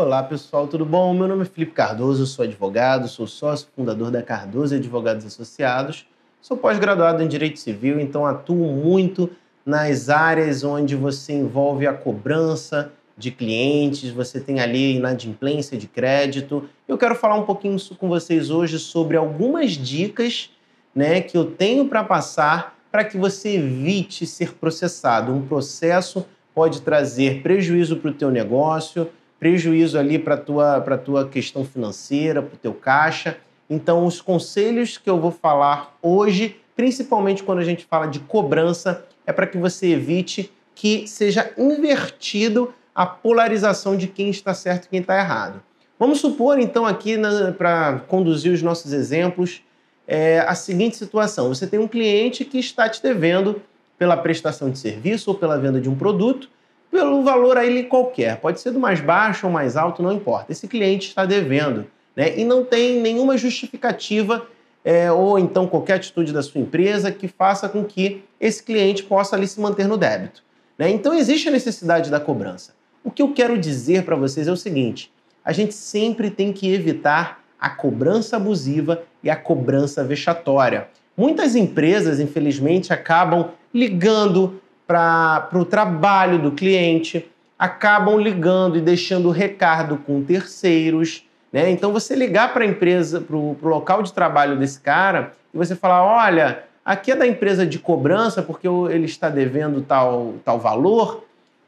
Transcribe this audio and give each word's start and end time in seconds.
Olá 0.00 0.22
pessoal, 0.22 0.66
tudo 0.66 0.86
bom? 0.86 1.12
Meu 1.12 1.28
nome 1.28 1.42
é 1.42 1.44
Felipe 1.44 1.72
Cardoso, 1.72 2.24
sou 2.24 2.42
advogado, 2.42 3.06
sou 3.06 3.26
sócio 3.26 3.68
fundador 3.76 4.10
da 4.10 4.22
Cardoso 4.22 4.74
Advogados 4.74 5.26
Associados, 5.26 6.06
sou 6.40 6.56
pós-graduado 6.56 7.22
em 7.22 7.28
Direito 7.28 7.60
Civil, 7.60 8.00
então 8.00 8.24
atuo 8.24 8.72
muito 8.72 9.28
nas 9.64 10.08
áreas 10.08 10.64
onde 10.64 10.96
você 10.96 11.34
envolve 11.34 11.86
a 11.86 11.92
cobrança 11.92 12.90
de 13.14 13.30
clientes, 13.30 14.10
você 14.10 14.40
tem 14.40 14.58
ali 14.58 14.96
inadimplência 14.96 15.76
de 15.76 15.86
crédito. 15.86 16.66
Eu 16.88 16.96
quero 16.96 17.14
falar 17.14 17.34
um 17.34 17.44
pouquinho 17.44 17.76
com 17.98 18.08
vocês 18.08 18.48
hoje 18.48 18.78
sobre 18.78 19.18
algumas 19.18 19.72
dicas 19.72 20.48
né, 20.94 21.20
que 21.20 21.36
eu 21.36 21.44
tenho 21.44 21.86
para 21.88 22.02
passar 22.02 22.74
para 22.90 23.04
que 23.04 23.18
você 23.18 23.56
evite 23.56 24.26
ser 24.26 24.54
processado. 24.54 25.30
Um 25.30 25.46
processo 25.46 26.24
pode 26.54 26.80
trazer 26.80 27.42
prejuízo 27.42 27.98
para 27.98 28.10
o 28.10 28.14
teu 28.14 28.30
negócio, 28.30 29.10
prejuízo 29.40 29.98
ali 29.98 30.18
para 30.18 30.34
a 30.34 30.38
tua, 30.38 30.80
tua 30.98 31.26
questão 31.26 31.64
financeira, 31.64 32.42
para 32.42 32.54
o 32.54 32.58
teu 32.58 32.74
caixa. 32.74 33.38
Então, 33.68 34.04
os 34.04 34.20
conselhos 34.20 34.98
que 34.98 35.08
eu 35.08 35.18
vou 35.18 35.32
falar 35.32 35.96
hoje, 36.02 36.60
principalmente 36.76 37.42
quando 37.42 37.60
a 37.60 37.64
gente 37.64 37.86
fala 37.86 38.06
de 38.06 38.20
cobrança, 38.20 39.04
é 39.26 39.32
para 39.32 39.46
que 39.46 39.56
você 39.56 39.88
evite 39.88 40.52
que 40.74 41.08
seja 41.08 41.52
invertido 41.56 42.72
a 42.94 43.06
polarização 43.06 43.96
de 43.96 44.06
quem 44.06 44.28
está 44.28 44.52
certo 44.52 44.84
e 44.84 44.88
quem 44.88 45.00
está 45.00 45.18
errado. 45.18 45.62
Vamos 45.98 46.20
supor, 46.20 46.58
então, 46.58 46.84
aqui, 46.84 47.16
para 47.56 48.00
conduzir 48.08 48.52
os 48.52 48.62
nossos 48.62 48.92
exemplos, 48.92 49.62
é, 50.06 50.40
a 50.40 50.54
seguinte 50.54 50.96
situação: 50.96 51.48
você 51.48 51.66
tem 51.66 51.78
um 51.78 51.88
cliente 51.88 52.44
que 52.44 52.58
está 52.58 52.88
te 52.88 53.02
devendo 53.02 53.62
pela 53.98 54.16
prestação 54.16 54.70
de 54.70 54.78
serviço 54.78 55.30
ou 55.30 55.36
pela 55.36 55.58
venda 55.58 55.80
de 55.80 55.88
um 55.88 55.94
produto, 55.94 56.48
pelo 56.90 57.22
valor 57.22 57.56
aí 57.56 57.84
qualquer, 57.84 58.36
pode 58.38 58.60
ser 58.60 58.72
do 58.72 58.80
mais 58.80 59.00
baixo 59.00 59.46
ou 59.46 59.52
mais 59.52 59.76
alto, 59.76 60.02
não 60.02 60.12
importa. 60.12 60.50
Esse 60.50 60.66
cliente 60.66 61.08
está 61.08 61.24
devendo 61.24 61.86
né, 62.16 62.38
e 62.38 62.44
não 62.44 62.64
tem 62.64 63.00
nenhuma 63.00 63.36
justificativa 63.36 64.46
é, 64.84 65.10
ou 65.12 65.38
então 65.38 65.66
qualquer 65.66 65.94
atitude 65.94 66.32
da 66.32 66.42
sua 66.42 66.60
empresa 66.60 67.12
que 67.12 67.28
faça 67.28 67.68
com 67.68 67.84
que 67.84 68.24
esse 68.40 68.62
cliente 68.62 69.02
possa 69.02 69.36
ali 69.36 69.46
se 69.46 69.60
manter 69.60 69.86
no 69.86 69.96
débito. 69.96 70.42
Né? 70.76 70.90
Então 70.90 71.14
existe 71.14 71.48
a 71.48 71.52
necessidade 71.52 72.10
da 72.10 72.18
cobrança. 72.18 72.74
O 73.04 73.10
que 73.10 73.22
eu 73.22 73.32
quero 73.32 73.58
dizer 73.58 74.04
para 74.04 74.16
vocês 74.16 74.48
é 74.48 74.52
o 74.52 74.56
seguinte: 74.56 75.12
a 75.44 75.52
gente 75.52 75.74
sempre 75.74 76.30
tem 76.30 76.52
que 76.52 76.72
evitar 76.72 77.44
a 77.58 77.68
cobrança 77.68 78.36
abusiva 78.36 79.02
e 79.22 79.28
a 79.28 79.36
cobrança 79.36 80.02
vexatória. 80.02 80.88
Muitas 81.16 81.54
empresas, 81.54 82.18
infelizmente, 82.18 82.92
acabam 82.92 83.50
ligando 83.72 84.60
para 84.90 85.48
o 85.54 85.64
trabalho 85.64 86.36
do 86.36 86.50
cliente, 86.50 87.30
acabam 87.56 88.18
ligando 88.18 88.76
e 88.76 88.80
deixando 88.80 89.30
recado 89.30 89.96
com 89.98 90.20
terceiros. 90.20 91.24
Né? 91.52 91.70
Então, 91.70 91.92
você 91.92 92.16
ligar 92.16 92.52
para 92.52 92.64
a 92.64 92.66
empresa, 92.66 93.20
para 93.20 93.36
o 93.36 93.56
local 93.62 94.02
de 94.02 94.12
trabalho 94.12 94.58
desse 94.58 94.80
cara, 94.80 95.32
e 95.54 95.56
você 95.56 95.76
falar: 95.76 96.02
olha, 96.02 96.64
aqui 96.84 97.12
é 97.12 97.14
da 97.14 97.24
empresa 97.24 97.64
de 97.64 97.78
cobrança 97.78 98.42
porque 98.42 98.66
ele 98.66 99.04
está 99.04 99.28
devendo 99.28 99.80
tal, 99.80 100.34
tal 100.44 100.58
valor. 100.58 101.22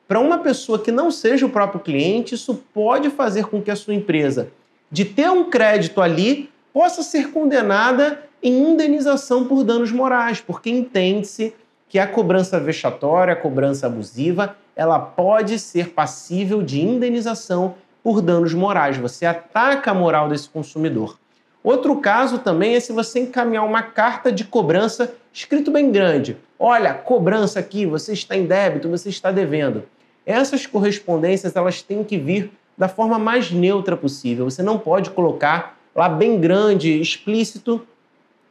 Para 0.09 0.19
uma 0.19 0.39
pessoa 0.39 0.81
que 0.81 0.91
não 0.91 1.09
seja 1.13 1.47
o 1.47 1.51
próprio 1.51 1.79
cliente, 1.79 2.35
isso 2.35 2.61
pode 2.75 3.09
fazer 3.09 3.47
com 3.47 3.63
que 3.63 3.71
a 3.71 3.77
sua 3.77 3.95
empresa, 3.95 4.49
de 4.91 5.05
ter 5.05 5.31
um 5.31 5.49
crédito 5.49 6.03
ali, 6.03 6.51
possa 6.73 7.05
ser 7.05 7.31
condenada 7.31 8.21
em 8.43 8.73
indenização 8.73 9.45
por 9.45 9.63
danos 9.63 9.93
morais, 9.93 10.41
porque 10.41 10.69
entende-se 10.69 11.55
que 11.93 11.99
a 11.99 12.07
cobrança 12.07 12.59
vexatória, 12.59 13.35
a 13.35 13.37
cobrança 13.37 13.87
abusiva, 13.87 14.57
ela 14.75 14.99
pode 14.99 15.59
ser 15.59 15.91
passível 15.91 16.63
de 16.63 16.81
indenização 16.81 17.75
por 18.03 18.23
danos 18.23 18.55
morais. 18.55 18.97
Você 18.97 19.27
ataca 19.27 19.91
a 19.91 19.95
moral 19.95 20.27
desse 20.27 20.49
consumidor. 20.49 21.19
Outro 21.63 21.95
caso 21.97 22.39
também 22.39 22.77
é 22.77 22.81
se 22.81 22.95
você 22.95 23.21
encaminhar 23.21 23.67
uma 23.67 23.83
carta 23.83 24.33
de 24.33 24.43
cobrança 24.43 25.15
escrito 25.35 25.71
bem 25.71 25.93
grande. 25.93 26.39
Olha, 26.59 26.95
cobrança 26.95 27.61
aqui, 27.61 27.85
você 27.85 28.15
está 28.15 28.35
em 28.39 28.47
débito, 28.47 28.89
você 28.89 29.11
está 29.11 29.31
devendo. 29.31 29.83
Essas 30.25 30.67
correspondências 30.67 31.55
elas 31.55 31.83
têm 31.83 32.03
que 32.03 32.17
vir 32.17 32.51
da 32.77 32.89
forma 32.89 33.19
mais 33.19 33.51
neutra 33.51 33.99
possível. 33.99 34.49
Você 34.49 34.63
não 34.63 34.79
pode 34.79 35.11
colocar 35.11 35.77
lá 35.95 36.09
bem 36.09 36.41
grande, 36.41 36.99
explícito, 36.99 37.87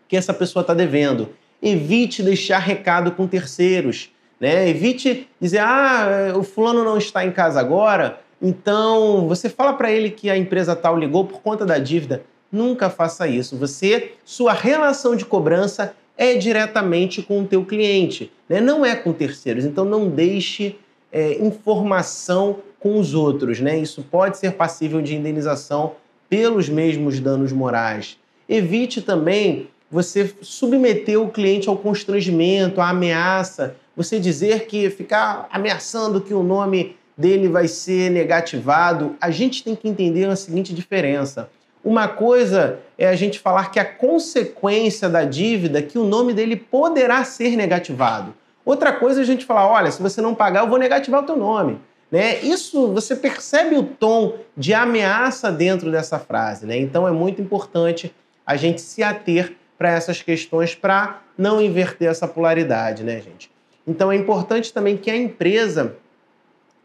que 0.08 0.16
essa 0.16 0.32
pessoa 0.32 0.62
está 0.62 0.76
devendo 0.76 1.41
evite 1.62 2.24
deixar 2.24 2.60
recado 2.60 3.12
com 3.12 3.28
terceiros. 3.28 4.10
Né? 4.40 4.68
Evite 4.70 5.28
dizer, 5.40 5.60
ah, 5.60 6.34
o 6.36 6.44
fulano 6.44 6.84
não 6.84 6.98
está 6.98 7.24
em 7.24 7.32
casa 7.32 7.60
agora, 7.60 8.20
então 8.42 9.28
você 9.28 9.48
fala 9.48 9.74
para 9.74 9.92
ele 9.92 10.10
que 10.10 10.30
a 10.30 10.38
empresa 10.38 10.76
tal 10.76 10.98
ligou 10.98 11.26
por 11.26 11.42
conta 11.42 11.66
da 11.66 11.78
dívida. 11.78 12.24
Nunca 12.52 12.90
faça 12.90 13.28
isso. 13.28 13.56
Você, 13.58 14.14
sua 14.26 14.52
relação 14.52 15.16
de 15.16 15.24
cobrança 15.24 15.94
é 16.18 16.36
diretamente 16.36 17.22
com 17.22 17.42
o 17.42 17.46
teu 17.46 17.64
cliente, 17.64 18.32
né? 18.50 18.60
não 18.60 18.86
é 18.86 18.96
com 18.96 19.14
terceiros. 19.14 19.64
Então 19.64 19.86
não 19.86 20.10
deixe 20.10 20.76
é, 21.12 21.34
informação 21.40 22.58
com 22.80 22.98
os 23.00 23.14
outros. 23.14 23.60
Né? 23.60 23.78
Isso 23.78 24.04
pode 24.10 24.38
ser 24.38 24.54
passível 24.54 25.02
de 25.02 25.16
indenização 25.16 25.94
pelos 26.28 26.68
mesmos 26.68 27.20
danos 27.20 27.52
morais. 27.52 28.18
Evite 28.50 29.02
também 29.02 29.70
você 29.92 30.34
submeter 30.42 31.22
o 31.22 31.30
cliente 31.30 31.68
ao 31.68 31.78
constrangimento, 31.78 32.80
à 32.80 32.90
ameaça, 32.90 33.76
você 33.96 34.20
dizer 34.20 34.66
que 34.66 34.90
ficar 34.90 35.48
ameaçando 35.52 36.22
que 36.22 36.34
o 36.34 36.42
nome 36.42 36.96
dele 37.18 37.50
vai 37.50 37.68
ser 37.68 38.10
negativado, 38.10 39.16
a 39.20 39.30
gente 39.30 39.64
tem 39.64 39.76
que 39.76 39.88
entender 39.88 40.26
a 40.30 40.36
seguinte 40.36 40.74
diferença. 40.74 41.50
Uma 41.84 42.08
coisa 42.08 42.80
é 42.98 43.08
a 43.08 43.16
gente 43.16 43.40
falar 43.40 43.70
que 43.70 43.80
a 43.80 43.86
consequência 43.86 45.10
da 45.10 45.26
dívida 45.26 45.82
que 45.82 45.98
o 45.98 46.06
nome 46.06 46.34
dele 46.34 46.56
poderá 46.56 47.24
ser 47.26 47.58
negativado. 47.58 48.34
Outra 48.64 48.94
coisa 48.94 49.20
é 49.20 49.24
a 49.24 49.26
gente 49.26 49.46
falar, 49.46 49.68
olha, 49.68 49.92
se 49.92 50.02
você 50.02 50.22
não 50.22 50.34
pagar, 50.34 50.62
eu 50.62 50.70
vou 50.70 50.78
negativar 50.78 51.22
o 51.22 51.26
teu 51.26 51.36
nome. 51.36 51.80
Né? 52.12 52.40
Isso 52.42 52.94
você 52.94 53.16
percebe 53.16 53.76
o 53.76 53.84
tom 53.84 54.36
de 54.56 54.74
ameaça 54.74 55.52
dentro 55.52 55.92
dessa 55.92 56.20
frase, 56.20 56.66
né? 56.66 56.78
Então 56.78 57.08
é 57.08 57.12
muito 57.12 57.42
importante 57.42 58.14
a 58.46 58.58
gente 58.58 58.82
se 58.82 59.02
ater 59.02 59.56
para 59.82 59.90
essas 59.90 60.22
questões 60.22 60.76
para 60.76 61.24
não 61.36 61.60
inverter 61.60 62.08
essa 62.08 62.28
polaridade, 62.28 63.04
né, 63.04 63.20
gente? 63.20 63.50
Então 63.88 64.12
é 64.12 64.16
importante 64.16 64.72
também 64.72 64.96
que 64.96 65.10
a 65.10 65.18
empresa 65.18 65.96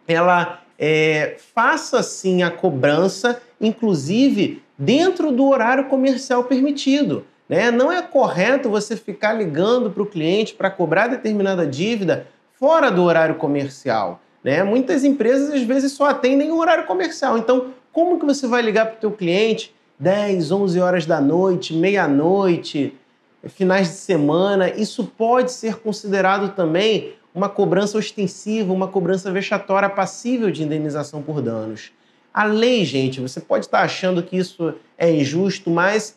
ela 0.09 0.63
é, 0.79 1.37
faça 1.55 2.03
sim 2.03 2.43
a 2.43 2.51
cobrança, 2.51 3.43
inclusive 3.61 4.63
dentro 4.79 5.31
do 5.31 5.47
horário 5.47 5.85
comercial 5.89 6.45
permitido. 6.45 7.27
Né? 7.47 7.71
Não 7.71 7.93
é 7.93 8.01
correto 8.01 8.71
você 8.71 8.97
ficar 8.97 9.35
ligando 9.35 9.91
para 9.91 10.03
o 10.03 10.07
cliente 10.07 10.55
para 10.55 10.71
cobrar 10.71 11.09
determinada 11.09 11.67
dívida 11.67 12.27
fora 12.59 12.91
do 12.91 13.03
horário 13.03 13.35
comercial. 13.35 14.23
Né? 14.43 14.63
Muitas 14.63 15.05
empresas 15.05 15.53
às 15.53 15.61
vezes 15.61 15.93
só 15.93 16.07
atendem 16.07 16.51
o 16.51 16.57
horário 16.57 16.87
comercial. 16.87 17.37
Então, 17.37 17.75
como 17.93 18.19
que 18.19 18.25
você 18.25 18.47
vai 18.47 18.63
ligar 18.63 18.87
para 18.87 18.97
o 18.97 19.01
teu 19.01 19.13
cliente 19.13 19.76
10, 19.99 20.53
11 20.53 20.81
horas 20.81 21.07
da 21.07 21.21
noite, 21.21 21.73
meia-noite, 21.73 22.95
finais 23.49 23.89
de 23.89 23.95
semana, 23.95 24.69
isso 24.69 25.05
pode 25.05 25.53
ser 25.53 25.77
considerado 25.77 26.55
também 26.55 27.15
uma 27.35 27.49
cobrança 27.49 27.99
ostensiva, 27.99 28.73
uma 28.73 28.89
cobrança 28.89 29.31
vexatória 29.31 29.89
passível 29.89 30.51
de 30.51 30.63
indenização 30.63 31.23
por 31.23 31.41
danos. 31.41 31.93
A 32.33 32.45
lei, 32.45 32.85
gente, 32.85 33.21
você 33.21 33.41
pode 33.41 33.67
estar 33.67 33.81
achando 33.81 34.23
que 34.23 34.37
isso 34.37 34.75
é 34.99 35.11
injusto, 35.11 35.71
mas 35.71 36.17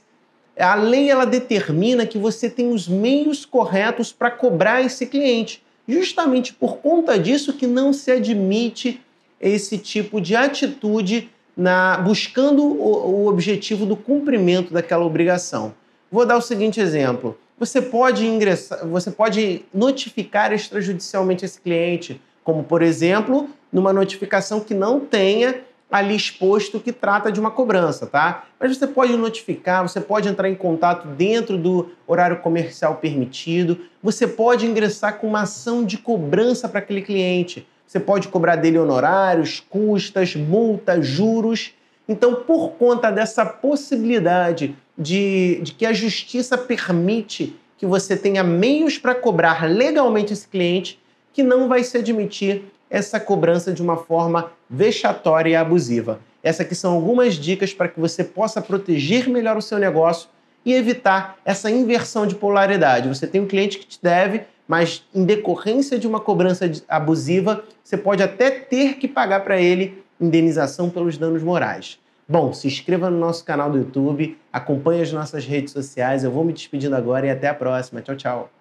a 0.57 0.75
lei 0.75 1.09
ela 1.09 1.25
determina 1.25 2.05
que 2.05 2.17
você 2.17 2.49
tem 2.49 2.71
os 2.71 2.87
meios 2.87 3.45
corretos 3.45 4.11
para 4.11 4.29
cobrar 4.29 4.81
esse 4.81 5.05
cliente. 5.05 5.63
Justamente 5.87 6.53
por 6.53 6.77
conta 6.77 7.17
disso 7.17 7.53
que 7.53 7.65
não 7.65 7.93
se 7.93 8.11
admite 8.11 9.01
esse 9.39 9.77
tipo 9.77 10.19
de 10.19 10.35
atitude 10.35 11.29
na, 11.55 11.97
buscando 11.97 12.63
o, 12.63 13.23
o 13.23 13.27
objetivo 13.27 13.85
do 13.85 13.95
cumprimento 13.95 14.73
daquela 14.73 15.05
obrigação. 15.05 15.73
Vou 16.11 16.25
dar 16.25 16.37
o 16.37 16.41
seguinte 16.41 16.79
exemplo. 16.79 17.37
Você 17.59 17.81
pode 17.81 18.25
ingressar, 18.25 18.87
você 18.87 19.11
pode 19.11 19.65
notificar 19.73 20.53
extrajudicialmente 20.53 21.43
esse 21.43 21.59
cliente, 21.59 22.21
como 22.43 22.63
por 22.63 22.81
exemplo, 22.81 23.49
numa 23.71 23.91
notificação 23.91 24.61
que 24.61 24.73
não 24.73 25.01
tenha 25.01 25.61
ali 25.91 26.15
exposto 26.15 26.79
que 26.79 26.91
trata 26.91 27.31
de 27.31 27.39
uma 27.39 27.49
cobrança, 27.49 28.05
tá? 28.05 28.45
Mas 28.59 28.77
você 28.77 28.85
pode 28.85 29.15
notificar, 29.17 29.81
você 29.81 29.99
pode 29.99 30.29
entrar 30.29 30.47
em 30.47 30.55
contato 30.55 31.07
dentro 31.07 31.57
do 31.57 31.89
horário 32.05 32.37
comercial 32.37 32.95
permitido, 32.95 33.79
você 34.01 34.27
pode 34.27 34.65
ingressar 34.65 35.17
com 35.17 35.27
uma 35.27 35.41
ação 35.41 35.83
de 35.83 35.97
cobrança 35.97 36.69
para 36.69 36.79
aquele 36.79 37.01
cliente. 37.01 37.67
Você 37.89 37.99
pode 37.99 38.27
cobrar 38.27 38.55
dele 38.55 38.77
honorários, 38.77 39.65
custas, 39.67 40.35
multas, 40.35 41.07
juros. 41.07 41.73
Então, 42.07 42.35
por 42.35 42.73
conta 42.73 43.09
dessa 43.09 43.43
possibilidade 43.43 44.75
de, 44.95 45.59
de 45.63 45.73
que 45.73 45.87
a 45.87 45.91
justiça 45.91 46.55
permite 46.55 47.55
que 47.79 47.87
você 47.87 48.15
tenha 48.15 48.43
meios 48.43 48.99
para 48.99 49.15
cobrar 49.15 49.67
legalmente 49.67 50.31
esse 50.31 50.47
cliente, 50.47 50.99
que 51.33 51.41
não 51.41 51.67
vai 51.67 51.83
se 51.83 51.97
admitir 51.97 52.61
essa 52.91 53.19
cobrança 53.19 53.73
de 53.73 53.81
uma 53.81 53.97
forma 53.97 54.51
vexatória 54.69 55.49
e 55.49 55.55
abusiva. 55.55 56.19
Essas 56.43 56.67
aqui 56.67 56.75
são 56.75 56.93
algumas 56.93 57.33
dicas 57.33 57.73
para 57.73 57.87
que 57.87 57.99
você 57.99 58.23
possa 58.23 58.61
proteger 58.61 59.27
melhor 59.27 59.57
o 59.57 59.63
seu 59.63 59.79
negócio 59.79 60.29
e 60.63 60.75
evitar 60.75 61.39
essa 61.43 61.71
inversão 61.71 62.27
de 62.27 62.35
polaridade. 62.35 63.09
Você 63.09 63.25
tem 63.25 63.41
um 63.41 63.47
cliente 63.47 63.79
que 63.79 63.87
te 63.87 63.97
deve, 63.99 64.43
mas 64.69 65.03
em 65.15 65.25
decorrência 65.25 65.97
de 65.97 66.07
uma 66.07 66.19
cobrança 66.19 66.71
abusiva, 66.87 67.63
você 67.83 67.97
pode 67.97 68.21
até 68.21 68.51
ter 68.51 68.97
que 68.97 69.07
pagar 69.07 69.43
para 69.43 69.59
ele 69.59 70.03
indenização 70.21 70.91
pelos 70.91 71.17
danos 71.17 71.41
morais. 71.41 71.99
Bom, 72.27 72.53
se 72.53 72.67
inscreva 72.67 73.09
no 73.09 73.17
nosso 73.17 73.43
canal 73.43 73.71
do 73.71 73.79
YouTube, 73.79 74.37
acompanhe 74.53 75.01
as 75.01 75.11
nossas 75.11 75.43
redes 75.43 75.73
sociais. 75.73 76.23
Eu 76.23 76.29
vou 76.29 76.43
me 76.43 76.53
despedindo 76.53 76.95
agora 76.95 77.25
e 77.25 77.31
até 77.31 77.47
a 77.47 77.53
próxima. 77.55 77.99
Tchau, 78.03 78.15
tchau. 78.15 78.58